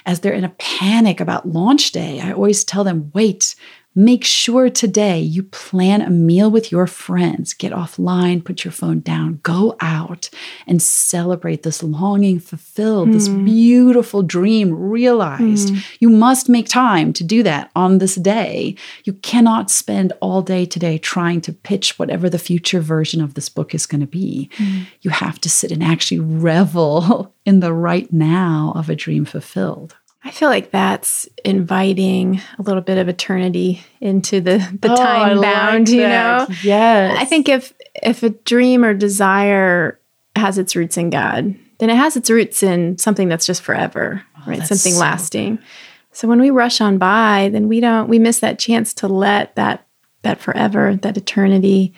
[0.06, 3.56] as they're in a panic about launch day i always tell them wait
[4.00, 7.52] Make sure today you plan a meal with your friends.
[7.52, 10.30] Get offline, put your phone down, go out
[10.66, 13.12] and celebrate this longing fulfilled, mm.
[13.12, 13.44] this hmm.
[13.44, 15.74] beautiful dream realized.
[15.74, 15.84] Mm.
[15.98, 18.74] You must make time to do that on this day.
[19.04, 23.50] You cannot spend all day today trying to pitch whatever the future version of this
[23.50, 24.48] book is going to be.
[24.56, 24.86] Mm.
[25.02, 29.94] You have to sit and actually revel in the right now of a dream fulfilled.
[30.22, 35.40] I feel like that's inviting a little bit of eternity into the the oh, time
[35.40, 36.46] bound, like you know.
[36.62, 37.16] Yes.
[37.18, 39.98] I think if if a dream or desire
[40.36, 44.22] has its roots in God, then it has its roots in something that's just forever,
[44.36, 44.66] oh, right?
[44.66, 45.56] Something so lasting.
[45.56, 45.64] Good.
[46.12, 49.56] So when we rush on by, then we don't we miss that chance to let
[49.56, 49.86] that
[50.22, 51.94] that forever, that eternity,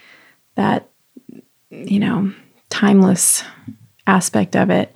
[0.55, 0.89] that
[1.71, 2.33] you know,
[2.71, 3.43] timeless
[4.07, 4.95] aspect of it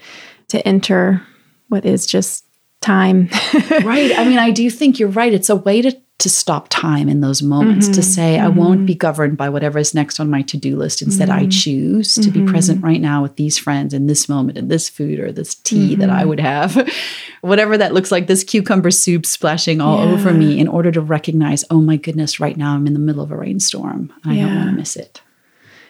[0.49, 1.23] to enter
[1.69, 2.46] what is just
[2.87, 3.29] time.
[3.85, 4.13] right.
[4.19, 5.33] I mean, I do think you're right.
[5.35, 8.81] It's a way to to stop time in those moments, to Mhm, say, I won't
[8.81, 8.87] mhm.
[8.87, 11.03] be governed by whatever is next on my to do list.
[11.03, 11.53] Instead, I Mhm.
[11.63, 15.21] choose to be present right now with these friends in this moment, in this food
[15.21, 16.29] or this tea that I Mhm.
[16.29, 16.89] would have.
[17.43, 20.13] whatever that looks like, this cucumber soup splashing all Yeah.
[20.15, 23.23] over me in order to recognize, oh my goodness, right now I'm in the middle
[23.23, 24.11] of a rainstorm.
[24.25, 25.21] and I don't want to miss it.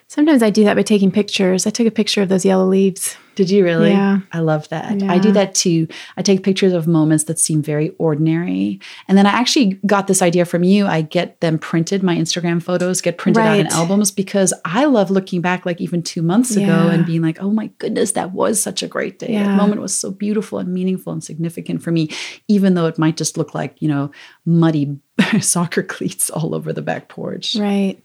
[0.09, 1.67] Sometimes I do that by taking pictures.
[1.67, 3.17] I took a picture of those yellow leaves.
[3.35, 3.91] Did you really?
[3.91, 4.21] Yeah.
[4.33, 5.03] I love that.
[5.03, 5.89] I do that too.
[6.17, 8.81] I take pictures of moments that seem very ordinary.
[9.09, 10.87] And then I actually got this idea from you.
[10.87, 15.11] I get them printed, my Instagram photos get printed out in albums because I love
[15.11, 18.59] looking back like even two months ago and being like, oh my goodness, that was
[18.59, 19.33] such a great day.
[19.33, 19.45] Yeah.
[19.45, 22.09] That moment was so beautiful and meaningful and significant for me,
[22.49, 24.11] even though it might just look like, you know,
[24.47, 24.99] muddy
[25.41, 27.55] soccer cleats all over the back porch.
[27.57, 28.03] Right.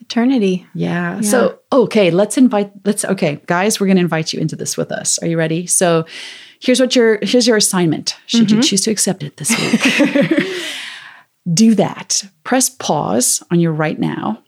[0.00, 0.66] Eternity.
[0.74, 1.16] Yeah.
[1.16, 1.20] Yeah.
[1.22, 4.92] So, okay, let's invite let's okay, guys, we're going to invite you into this with
[4.92, 5.18] us.
[5.18, 5.66] Are you ready?
[5.66, 6.06] So,
[6.60, 8.16] here's what your here's your assignment.
[8.26, 8.62] Should you mm-hmm.
[8.62, 10.52] choose to accept it this week?
[11.52, 12.24] Do that.
[12.44, 14.42] Press pause on your right now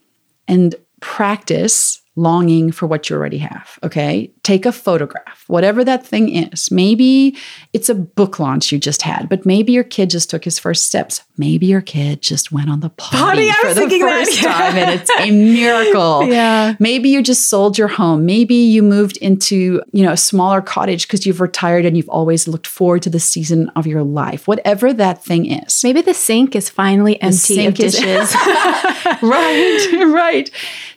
[0.47, 3.79] and practice longing for what you already have.
[3.83, 4.31] Okay.
[4.43, 6.69] Take a photograph, whatever that thing is.
[6.69, 7.37] Maybe
[7.71, 10.87] it's a book launch you just had, but maybe your kid just took his first
[10.87, 11.21] steps.
[11.37, 14.25] Maybe your kid just went on the potty, Potty, I for was the thinking that,
[14.25, 16.25] first time and it's a miracle.
[16.25, 16.75] Yeah.
[16.79, 18.25] Maybe you just sold your home.
[18.25, 22.47] Maybe you moved into, you know, a smaller cottage because you've retired and you've always
[22.47, 24.47] looked forward to the season of your life.
[24.47, 25.81] Whatever that thing is.
[25.83, 28.35] Maybe the sink is finally empty of dishes.
[29.21, 30.51] right, right.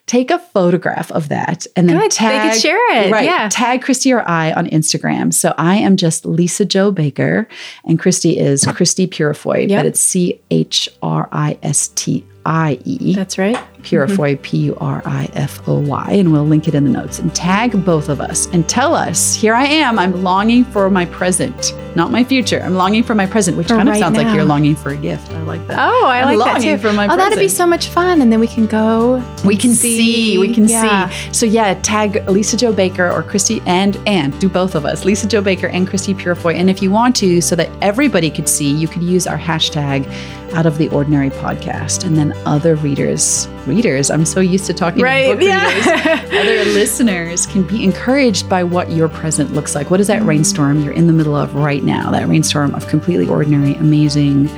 [0.07, 2.11] Take a photograph of that and then Good.
[2.11, 3.13] They tag could share it.
[3.13, 3.49] Right, Yeah.
[3.51, 5.33] tag Christie or I on Instagram.
[5.33, 7.47] So I am just Lisa-Jo Baker,
[7.85, 9.79] and Christie is Christie Purifoy, Yep.
[9.79, 13.15] but it's C H R I S T I E.
[13.15, 13.57] That's right.
[13.83, 17.19] Purifoy, P U R I F O Y, and we'll link it in the notes.
[17.19, 21.05] And tag both of us and tell us, here I am, I'm longing for my
[21.07, 22.61] present, not my future.
[22.61, 24.91] I'm longing for my present, which For kind of right sounds like you're longing for
[24.91, 25.31] a gift.
[25.33, 25.79] I like that.
[25.79, 26.79] Oh, I I'm like that too.
[26.79, 29.23] for my oh, that'd be so much fun, and then we can go.
[29.45, 31.09] We can see, we can Yeah.
[31.11, 31.33] see.
[31.33, 35.67] So yeah, tag Lisa-Jo Baker or Christie and and do both of us, Lisa-Jo Baker
[35.69, 36.55] and Christie Purifoy.
[36.55, 40.07] And if you want to, so that everybody could see, you could use our hashtag
[40.55, 42.05] out of the ordinary podcast.
[42.05, 45.67] And then other readers, readers, I'm so used to talking Right, to book yeah.
[45.69, 49.91] readers, other listeners can be encouraged by what your present looks like.
[49.91, 52.11] What is that rainstorm you're in the middle of right now?
[52.11, 54.49] That rainstorm of completely ordinary, amazing,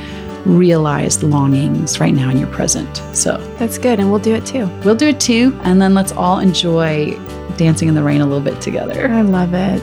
[0.45, 3.03] realized longings right now in your present.
[3.13, 4.67] So That's good, and we'll do it too.
[4.85, 5.59] We'll do it too.
[5.65, 7.17] And then let's all enjoy
[7.57, 9.09] dancing in the rain a little bit together.
[9.11, 9.83] I love it.